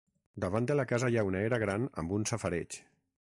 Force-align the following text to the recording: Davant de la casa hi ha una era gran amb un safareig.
Davant 0.45 0.69
de 0.71 0.77
la 0.77 0.85
casa 0.91 1.09
hi 1.13 1.19
ha 1.21 1.25
una 1.27 1.43
era 1.49 1.61
gran 1.65 1.85
amb 2.05 2.17
un 2.19 2.27
safareig. 2.33 2.81